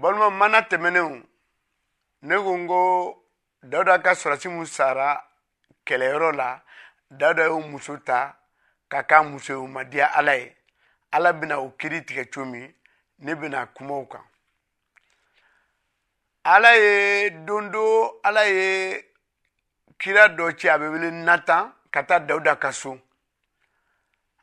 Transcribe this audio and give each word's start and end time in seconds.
balima 0.00 0.30
mana 0.38 0.60
tɛmɛnenw 0.70 1.12
ne 2.22 2.36
ko 2.44 2.52
n 2.60 2.66
ko 2.68 2.80
dawuda 3.62 4.02
ka 4.04 4.12
sɔrɔsi 4.20 4.48
mun 4.48 4.66
sara 4.66 5.24
kɛlɛyɔrɔ 5.86 6.30
la 6.36 6.48
dawuda 7.10 7.44
y'o 7.48 7.60
muso 7.70 7.96
ta 8.06 8.18
ka 8.90 8.98
k'a 9.08 9.22
muso 9.22 9.52
ye 9.52 9.58
o 9.58 9.66
ma 9.66 9.84
diya 9.84 10.06
ala 10.18 10.34
ye 10.36 10.54
ala 11.12 11.32
bɛna 11.32 11.58
o 11.64 11.70
kiri 11.78 12.00
tigɛ 12.04 12.28
cogo 12.30 12.44
min 12.46 12.74
ne 13.18 13.34
bɛna 13.34 13.72
kuma 13.74 13.94
o 13.94 14.04
kan 14.06 14.20
ala 16.44 16.76
ye 16.76 17.30
don 17.30 17.70
do 17.70 18.20
ala 18.22 18.44
ye 18.46 19.02
kira 19.98 20.28
dɔ 20.36 20.56
ci 20.58 20.68
a 20.68 20.76
bɛ 20.78 20.88
wele 20.92 21.10
natan 21.10 21.72
ka 21.90 22.02
taa 22.02 22.18
dawuda 22.20 22.56
ka 22.60 22.70
so 22.70 22.98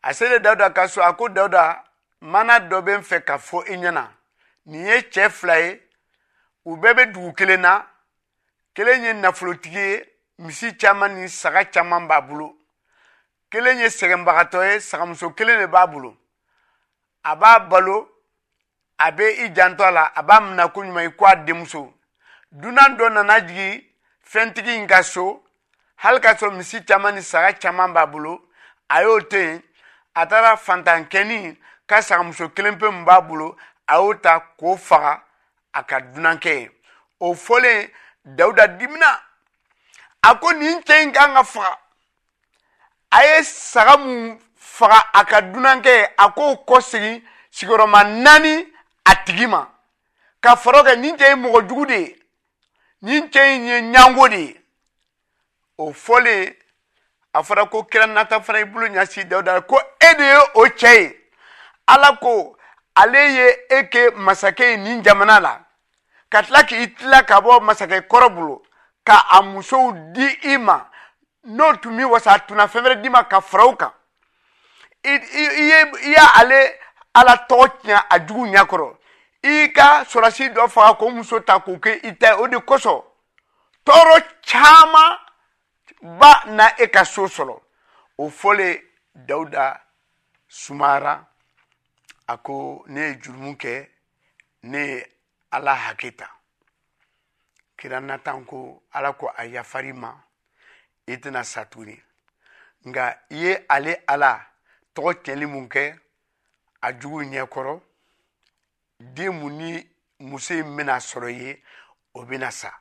a 0.03 0.13
selen 0.13 0.41
dawuda 0.41 0.73
ka 0.73 0.87
so 0.87 1.03
a 1.03 1.13
ko 1.13 1.27
dawuda 1.29 1.83
mana 2.21 2.53
dɔ 2.59 2.81
bɛ 2.81 2.97
n 2.97 3.03
fɛ 3.05 3.23
ka 3.23 3.37
fɔ 3.37 3.63
i 3.69 3.75
ɲɛna 3.77 4.09
nin 4.65 4.85
ye 4.85 5.01
cɛ 5.13 5.23
fila 5.39 5.57
ye 5.63 5.79
u 6.69 6.77
bɛɛ 6.81 6.93
bɛ 6.97 7.03
dugu 7.13 7.33
kelen 7.37 7.61
na 7.61 7.85
kelen 8.75 9.03
ye 9.03 9.13
nafolotigi 9.13 9.77
ye 9.77 10.03
misi 10.37 10.77
caman 10.77 11.21
ni 11.21 11.27
saga 11.27 11.65
caman 11.71 12.07
b'a 12.07 12.21
bolo 12.21 12.47
kelen 13.51 13.77
ye 13.79 13.87
sɛgɛnbagatɔ 13.89 14.73
ye 14.73 14.79
sagamuso 14.79 15.29
kelen 15.35 15.59
de 15.59 15.67
b'a 15.67 15.87
bolo 15.91 16.17
a 17.23 17.35
b'a 17.35 17.59
balo 17.69 18.07
a 18.99 19.11
bɛ 19.11 19.37
i 19.45 19.53
janto 19.53 19.83
a 19.87 19.91
la 19.91 20.11
a 20.15 20.23
b'a 20.23 20.39
minɛ 20.39 20.71
ko 20.73 20.81
ɲuman 20.81 21.07
i 21.09 21.15
ko 21.15 21.25
a 21.25 21.35
denmuso 21.35 21.93
dunan 22.51 22.95
dɔ 22.97 23.09
nana 23.11 23.39
jigin 23.45 23.83
fɛntigi 24.25 24.75
in 24.77 24.87
ka 24.87 25.01
so 25.03 25.43
hali 25.97 26.21
ka 26.21 26.35
sɔrɔ 26.35 26.55
misi 26.57 26.85
caman 26.85 27.15
ni 27.15 27.21
saga 27.21 27.53
caman 27.59 27.91
b'a 27.93 28.05
bolo 28.09 28.43
a 28.89 29.01
y'o 29.03 29.19
to 29.27 29.37
yen 29.37 29.61
a 30.15 30.25
taara 30.25 30.55
fantankɛni 30.55 31.57
ka 31.85 31.99
sagamuso 32.01 32.49
kelen 32.55 32.77
pe 32.79 32.89
min 32.89 33.03
b'a 33.05 33.19
bolo 33.27 33.57
a 33.87 33.97
y'o 33.97 34.13
ta 34.15 34.39
k'o 34.59 34.75
faga 34.77 35.21
a 35.73 35.83
ka 35.83 35.99
dunankɛ 36.01 36.53
ye 36.59 36.69
o 37.19 37.33
fɔlen 37.35 37.89
dawuda 38.25 38.67
dimina 38.67 39.23
a 40.21 40.35
ko 40.39 40.51
nin 40.53 40.79
cɛ 40.83 41.03
in 41.03 41.11
kan 41.11 41.33
ka 41.33 41.43
faga 41.43 41.77
a 43.11 43.25
ye 43.25 43.43
saga 43.43 43.97
mun 43.97 44.39
faga 44.55 45.01
a 45.13 45.25
ka 45.25 45.41
dunankɛ 45.41 45.95
ye 45.97 46.05
a 46.17 46.29
k'o 46.31 46.55
kɔ 46.67 46.81
segin 46.81 47.21
sigiyɔrɔma 47.51 48.03
naani 48.03 48.67
a 49.05 49.15
tigi 49.25 49.47
ma 49.49 49.67
ka 50.41 50.55
fara 50.55 50.83
kɛ 50.83 50.95
nin 50.99 51.17
cɛ 51.17 51.27
ye 51.29 51.35
mɔgɔ 51.35 51.67
jugu 51.69 51.85
de 51.85 51.97
ye 51.99 52.15
nin 53.01 53.27
cɛ 53.29 53.55
in 53.55 53.65
ye 53.65 53.81
ɲango 53.93 54.29
de 54.29 54.37
ye 54.41 54.61
o 55.77 55.91
fɔlen 55.91 56.55
a 57.33 57.43
fɔra 57.43 57.69
ko 57.69 57.83
kira 57.83 58.07
nata 58.07 58.39
fana 58.39 58.59
y'i 58.59 58.65
bolo 58.65 58.87
ɲɛsin 58.87 59.27
dawuda 59.27 59.61
ko 59.67 59.77
e 59.99 60.15
de 60.15 60.23
ye 60.23 60.37
o 60.55 60.65
cɛ 60.67 61.01
ye 61.09 61.19
ala 61.87 62.15
ko 62.21 62.57
ale 62.95 63.19
ye 63.33 63.65
e 63.69 63.83
kɛ 63.89 64.11
masakɛ 64.15 64.69
ye 64.71 64.77
nin 64.77 65.03
jamana 65.03 65.39
la 65.39 65.59
ka 66.29 66.41
tila 66.43 66.63
k'i 66.63 66.93
tila 66.95 67.23
ka 67.23 67.39
bɔ 67.41 67.59
masakɛ 67.61 68.01
kɔrɔ 68.09 68.29
bolo 68.35 68.61
ka 69.03 69.17
a 69.29 69.41
musow 69.43 69.91
di 70.13 70.25
i 70.43 70.57
ma 70.57 70.85
n'o 71.45 71.75
tun 71.77 71.93
min 71.95 72.05
wasa 72.07 72.31
a 72.31 72.39
tunna 72.39 72.67
fɛn 72.67 72.81
wɛrɛ 72.83 73.01
d'i 73.01 73.09
ma 73.09 73.23
ka 73.23 73.41
fara 73.41 73.65
o 73.65 73.75
kan 73.75 73.91
i 75.03 75.11
ye 75.11 75.81
i 76.03 76.09
y'ale 76.11 76.79
ala 77.15 77.45
tɔgɔ 77.49 77.81
tiɲɛ 77.83 78.05
a 78.09 78.19
jugu 78.27 78.45
ɲɛkɔrɔ 78.47 78.97
i 79.43 79.71
ka 79.73 80.03
sɔrɔsi 80.05 80.53
dɔ 80.53 80.67
faga 80.69 80.93
k'o 80.97 81.09
muso 81.09 81.39
ta 81.39 81.59
k'o 81.59 81.73
kɛ 81.79 81.99
i 82.05 82.15
ta 82.17 82.27
ye 82.27 82.33
o 82.41 82.47
de 82.47 82.57
kosɔn 82.57 83.01
tɔɔrɔ 83.85 84.23
caman 84.45 85.17
ba 86.19 86.43
na 86.45 86.69
e 86.79 86.87
ka 86.87 87.03
so 87.05 87.23
sɔrɔ 87.25 87.59
o 88.17 88.29
fɔlen 88.29 88.79
dawuda 89.15 89.81
sumara 90.47 91.27
a 92.27 92.37
ko 92.37 92.83
ne 92.93 93.01
ye 93.05 93.19
jurumu 93.21 93.51
kɛ 93.61 93.75
ne 94.71 94.77
ye 94.89 94.97
ala 95.55 95.73
hakɛ 95.83 96.09
ta 96.19 96.27
kira 97.77 97.99
natan 97.99 98.45
ko 98.45 98.81
ala 98.91 99.09
ko 99.19 99.27
a 99.35 99.43
yafari 99.53 99.93
ma 99.93 100.11
i 101.07 101.13
tɛna 101.21 101.43
sa 101.51 101.61
tuguni 101.71 101.95
nka 102.87 103.05
i 103.29 103.35
ye 103.43 103.53
ale 103.75 103.93
ala 104.13 104.31
tɔgɔ 104.95 105.11
tiɲɛli 105.23 105.45
mun 105.53 105.67
kɛ 105.73 105.83
a 106.81 106.93
jugu 106.99 107.17
ɲɛkɔrɔ 107.31 107.81
den 108.99 109.31
mun 109.39 109.57
ni 109.57 109.69
muso 110.19 110.53
in 110.53 110.75
bɛna 110.77 110.95
sɔrɔ 111.09 111.29
i 111.31 111.41
ye 111.43 111.63
o 112.13 112.21
bɛna 112.25 112.51
sa 112.51 112.71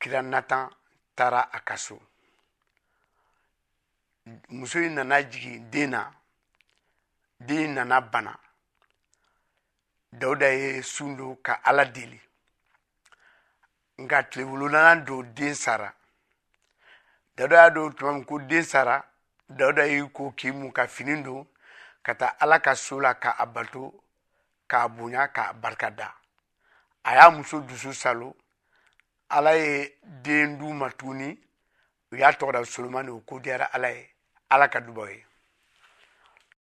kira 0.00 0.20
natan 0.22 0.70
taara 1.14 1.48
a 1.52 1.60
ka 1.64 1.76
so 1.76 2.00
muso 4.48 4.78
in 4.80 4.94
nana 4.94 5.22
jigin 5.22 5.70
den 5.70 5.90
na 5.90 6.12
den 7.40 7.74
nana 7.74 8.00
bana 8.00 8.38
dawuda 10.12 10.46
ye 10.48 10.82
sun 10.82 11.16
do 11.16 11.36
ka 11.42 11.60
ala 11.64 11.84
deli 11.92 12.20
nka 14.02 14.18
tile 14.30 14.44
wolonana 14.44 14.96
don 15.06 15.22
den 15.34 15.54
sara 15.54 15.92
dawuda 17.36 17.56
y'a 17.60 17.70
don 17.74 17.92
tuma 17.96 18.12
min 18.12 18.24
ko 18.24 18.38
den 18.38 18.64
sara 18.64 19.04
dawuda 19.48 19.84
y'i 19.86 20.10
ko 20.14 20.32
k'i 20.38 20.50
mun 20.52 20.72
ka 20.72 20.86
fini 20.88 21.22
don 21.22 21.46
ka 22.02 22.14
taa 22.14 22.36
ala 22.40 22.58
ka 22.62 22.74
so 22.74 23.00
la 23.00 23.14
k'a 23.14 23.46
bato 23.46 23.92
k'a 24.68 24.88
bonya 24.88 25.28
k'a 25.28 25.52
barikada 25.52 26.14
a 27.04 27.14
y'a 27.14 27.30
muso 27.30 27.60
dusu 27.60 27.92
salo 27.92 28.34
ala 29.28 29.52
ye 29.54 29.98
den 30.02 30.58
d'u 30.58 30.72
ma 30.72 30.88
tuguni 30.90 31.30
u 32.12 32.16
y'a 32.16 32.32
tɔgɔ 32.32 32.64
solomani 32.64 33.10
o 33.10 33.20
ko 33.20 33.38
diyara 33.40 33.64
ala 33.72 33.90
ye 33.90 34.08
ala 34.48 34.68
ka 34.70 34.80
dubaw 34.80 35.08
ye 35.10 35.26